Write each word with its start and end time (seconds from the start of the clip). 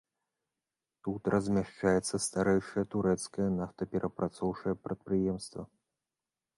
Тут 1.07 1.29
размяшчаецца 1.33 2.15
старэйшае 2.27 2.85
турэцкае 2.97 3.47
нафтаперапрацоўчае 3.59 4.75
прадпрыемства. 4.89 5.61